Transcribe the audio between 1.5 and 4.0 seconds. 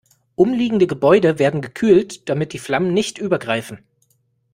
gekühlt, damit die Flammen nicht übergreifen.